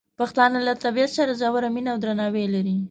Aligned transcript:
پښتانه 0.19 0.57
له 0.67 0.73
طبیعت 0.83 1.11
سره 1.17 1.37
ژوره 1.41 1.69
مینه 1.75 1.89
او 1.93 1.99
درناوی 2.03 2.45
لري. 2.55 2.75